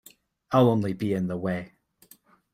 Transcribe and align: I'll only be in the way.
I'll 0.51 0.67
only 0.67 0.93
be 0.93 1.13
in 1.13 1.27
the 1.27 1.37
way. 1.37 1.73